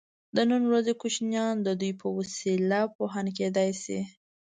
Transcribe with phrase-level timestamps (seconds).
[0.35, 3.99] د نن ورځې کوچنیان د دوی په وسیله پوهان کیدای شي.